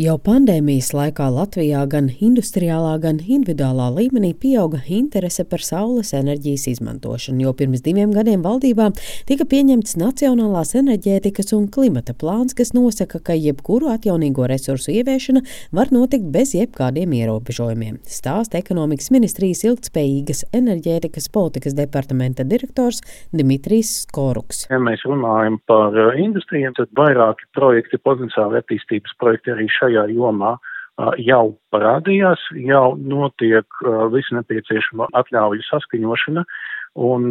[0.00, 7.42] Jau pandēmijas laikā Latvijā gan industriālā, gan individuālā līmenī pieauga interese par saules enerģijas izmantošanu,
[7.44, 8.86] jo pirms diviem gadiem valdībā
[9.28, 15.42] tika pieņemts Nacionālās enerģētikas un klimata plāns, kas nosaka, ka jebkuru atjaunīgo resursu ieviešana
[15.76, 18.00] var notikt bez jebkādiem ierobežojumiem.
[18.08, 23.02] Stāsta ekonomikas ministrijas ilgtspējīgas enerģētikas politikas departamenta direktors
[23.36, 24.64] Dimitrijs Skoruks.
[24.72, 30.56] Ja mēs runājam par industriju, tad vairāki projekti, potenciāli attīstības projekti arī šajā jomā
[31.22, 33.80] jau parādījās, jau notiek
[34.12, 36.44] visu nepieciešamo atļauju saskaņošana,
[37.00, 37.30] un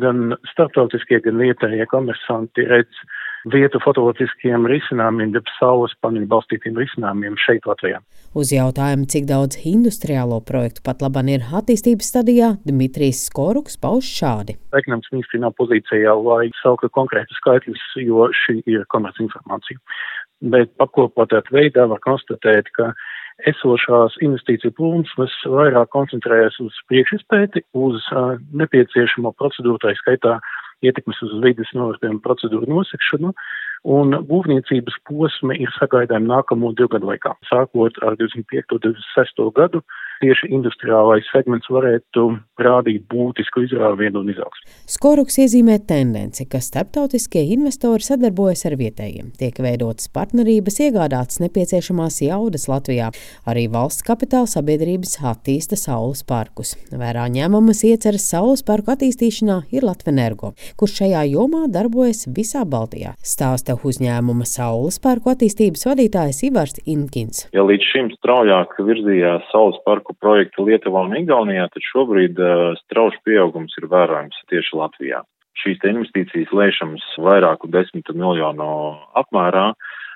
[0.00, 3.02] gan starptautiskie, gan vietējie komersanti redz
[3.48, 8.02] vietu fotovoltiskiem risinājumiem, jeb saules paneļu balstītiem risinājumiem šeit Latvijā.
[8.36, 14.58] Uz jautājumu, cik daudz industriālo projektu pat laban ir attīstības stadijā, Dimitrijs Skoruks pauž šādi.
[14.76, 19.80] Ekonomikas ministrija nav pozīcijā, lai sauktu konkrētu skaitļus, jo šī ir komercinformācija
[20.40, 22.92] bet pakopotā veidā var konstatēt, ka
[23.48, 30.38] esošās investīciju plūsmas vairāk koncentrējas uz priekšizpēti, uz uh, nepieciešamo procedūru, tā skaitā
[30.84, 33.32] ietekmes uz vidas novērtējumu procedūru nosekšanu,
[33.96, 37.34] un būvniecības posmi ir sagaidām nākamo divu gadu laikā.
[37.48, 38.76] Sākot ar 25.
[38.76, 39.44] un 26.
[39.56, 39.82] gadu,
[40.22, 42.26] tieši industriālais segments varētu
[42.60, 44.68] rādīt būtisku izrāvienu un izaugsmu.
[44.90, 49.32] Skoruks iezīmē tendenci, ka starptautiskie investori sadarbojas ar vietējiem.
[49.40, 53.10] Tiek veidotas partnerības, iegādātas nepieciešamās jaudas Latvijā.
[53.48, 56.74] Arī valsts kapitāla sabiedrības attīsta saules parkus.
[56.92, 63.16] Vērā ņemamas ieceras saules parku attīstīšanā ir Latvenergo, kurš šajā jomā darbojas visā Baltijā.
[63.24, 67.48] Stāsta stāsta uzņēmuma Saules parku attīstības vadītājs Ivars Inkins.
[67.52, 73.20] Ja līdz šim straujāk virzījās Saules parku projekti Lietuvā un Igaunijā, tad šobrīd uh, strauši
[73.28, 75.22] pieaugums ir vērojams tieši Latvijā.
[75.60, 78.70] Šīs investīcijas lēšams vairāku desmitu miljonu
[79.18, 79.70] apmērā.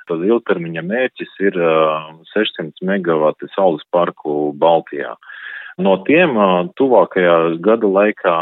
[0.08, 5.14] Tad ilgtermiņa mērķis ir uh, 600 megawati saules parku Baltijā.
[5.80, 8.34] No tiem uh, tuvākajā gada laikā,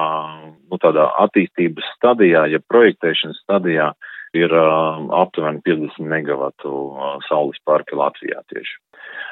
[0.68, 3.92] nu, tādā attīstības stadijā, ja projektēšanas stadijā,
[4.36, 8.76] ir uh, aptuveni 50 megavatu uh, saules parki Latvijā tieši.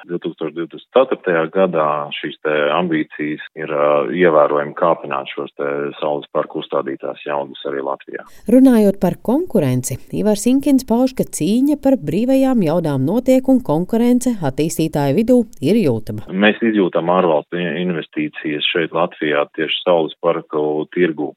[0.09, 1.45] 2024.
[1.55, 2.39] gadā šīs
[2.77, 3.73] ambīcijas ir
[4.17, 5.53] ievērojami kāpināt šos
[6.01, 8.25] saules parku uzstādītās jaudas arī Latvijā.
[8.51, 15.19] Runājot par konkurenci, Ivars Inkins pauž, ka cīņa par brīvajām jaudām notiek un konkurence attīstītāju
[15.21, 16.29] vidū ir jūtama.
[16.31, 21.33] Mēs izjūtam ārvalstu investīcijas šeit Latvijā tieši saules parku tirgu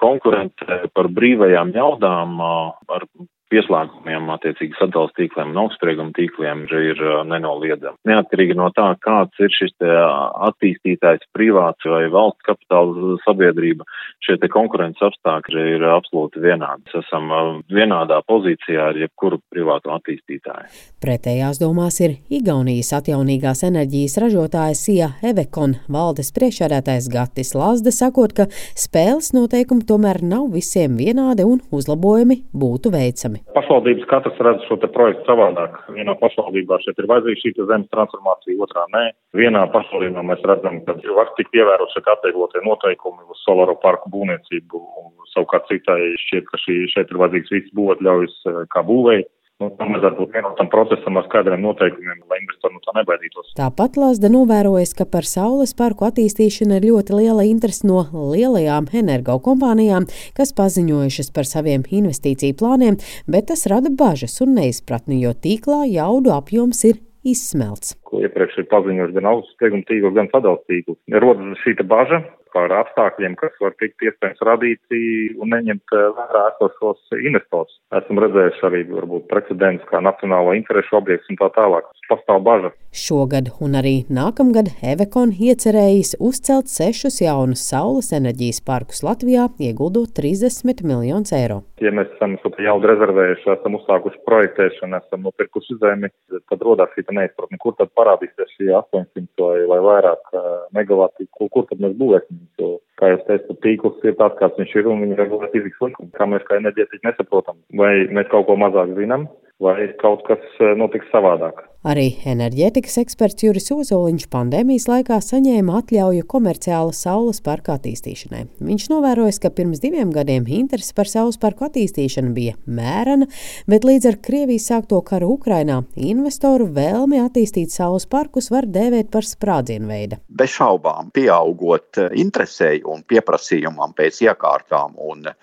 [0.00, 3.06] konkurence par brīvajām jaudām ar
[3.54, 7.98] pieslēgumiem, attiecīgi sadalījuma tīkliem un augstsprieguma tīkliem ir nenoliedzama.
[8.08, 13.86] Neatkarīgi no tā, kāds ir šis attīstītājs privāts vai valsts kapitāla sabiedrība,
[14.24, 16.84] šie konkurences apstākļi ir absolūti vienādi.
[16.88, 17.30] Mēs esam
[17.72, 20.68] vienādā pozīcijā ar jebkuru privātu attīstītāju.
[21.04, 28.48] Pretējās domās ir Igaunijas atjaunīgās enerģijas ražotāja Sija Evekon valdes priekšādātais Gatis Lazde, sakot, ka
[28.78, 33.43] spēles noteikumi tomēr nav visiem vienādi un uzlabojumi būtu veicami.
[33.52, 35.76] Pašvaldības katrs redz šo projektu savādāk.
[35.94, 39.04] Vienā pašvaldībā šeit ir vajadzīga šī zemes transformācija, otrā nē.
[39.36, 44.80] Vienā pašvaldībā mēs redzam, ka var tikt ievērot šie atvieglotie noteikumi uz solāro parku būvniecību,
[45.04, 49.28] un savukārt citai šķiet, ka šī, šeit ir vajadzīgs viss būvatļaujas eh, kā būvēji.
[49.64, 53.54] Nu, tam vajadzētu būt vienotam procesam ar skaidriem noteikumiem, lai investori no tā nebaidītos.
[53.56, 60.08] Tāpat Lāsda novērojas, ka par saules parku attīstīšanu ir ļoti liela interese no lielajām energokompānijām,
[60.36, 66.34] kas paziņojušas par saviem investīciju plāniem, bet tas rada bažas un neizpratni, jo tīklā jaudu
[66.36, 67.96] apjoms ir izsmelts.
[68.04, 71.00] Ko iepriekš ir paziņojuši gan augsts sprieguma tīkls, gan sadalījuma tīkls.
[71.24, 75.00] Rodas šī bažas, par apstākļiem, kas var tikt iespējams radīti
[75.42, 77.74] un neņemt eh, vērā esošos investors.
[77.98, 81.90] Esam redzējuši arī varbūt precedents kā nacionālo interešu objekts un tā tālāk.
[82.04, 82.74] Pastāv bažas.
[82.94, 90.84] Šogad un arī nākamgad Evekon iecerējis uzcelt sešus jaunus saules enerģijas parkus Latvijā, ieguldot 30
[90.86, 91.62] miljonus eiro.
[91.82, 96.12] Ja mēs esam jaudu rezervējuši, esam uzsākuši projektēšanu, esam nopirkuši zemi,
[96.52, 101.50] tad rodās šī neizpratne, kur tad parādīsies šie 800 vai, vai vairāk eh, megawati, kur,
[101.56, 105.04] kur tad mēs būvēsim So kā jau teicu, tīkls ir tāds, kāds viņš ir, un
[105.04, 106.10] viņi regulē fizikas likumu.
[106.16, 109.28] Kā mēs kā enerģētiķi nesaprotam, vai mēs kaut ko mazāk zinām,
[109.62, 111.64] vai kaut kas eh, notiks savādāk.
[111.84, 118.46] Arī enerģētikas eksperts Juris Ozoliņš pandēmijas laikā saņēma atļauju komerciāla saules parka attīstīšanai.
[118.64, 123.28] Viņš novērojis, ka pirms diviem gadiem interese par saules parku attīstīšanu bija mērena,
[123.68, 129.28] bet līdz ar Krievijas sākto karu Ukrainā investoru vēlmi attīstīt saules parkus var dēvēt par
[129.28, 130.20] sprādzienu veidu.
[130.32, 135.36] Bez šaubām, pieaugot eh, interesei un pieprasījumam pēc iekārtām un eh,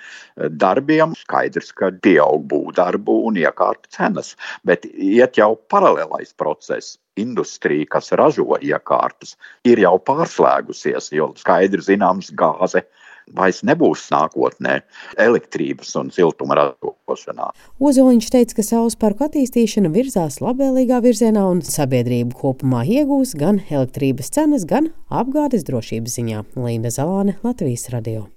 [0.50, 4.34] darbiem, skaidrs, ka pieaug būvdarbu un iekārtu cenas,
[4.66, 6.98] bet iet jau paralēlais process.
[7.20, 9.36] Industrija, kas ražo iekārtas,
[9.68, 12.86] ir jau pārslēgusies, jo skaidri zināms, gāze
[13.36, 14.80] vairs nebūs nākotnē
[15.22, 17.52] elektrības un siltuma ražošanā.
[17.84, 24.34] Ozoliņš teica, ka saules parku attīstīšana virzās labvēlīgā virzienā un sabiedrība kopumā iegūs gan elektrības
[24.36, 26.46] cenas, gan apgādes drošības ziņā.
[26.60, 28.32] Līna Zalāne, Latvijas radio.